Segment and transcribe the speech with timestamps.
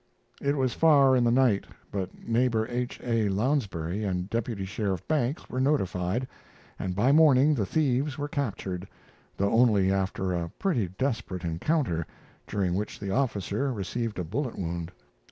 [0.41, 2.99] It was far in the night; but neighbor H.
[3.03, 3.29] A.
[3.29, 6.27] Lounsbury and Deputy Sheriff Banks were notified,
[6.79, 8.87] and by morning the thieves were captured,
[9.37, 12.07] though only after a pretty desperate encounter,
[12.47, 14.91] during which the officer received a bullet wound.